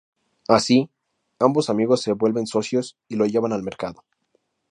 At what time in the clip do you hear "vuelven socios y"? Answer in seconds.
2.13-3.17